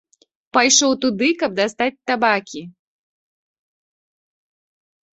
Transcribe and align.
Пайшоў 0.57 0.95
туды, 1.05 1.27
каб 1.43 1.51
дастаць 1.61 1.91
табакі. 2.13 2.61